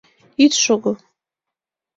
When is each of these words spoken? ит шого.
ит 0.43 0.53
шого. 0.63 0.91